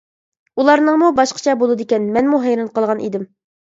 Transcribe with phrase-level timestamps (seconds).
[0.61, 3.33] ئۇلارنىڭمۇ باشقىچە بولدىكەن مەنمۇ ھەيران قالغان ئىدىم.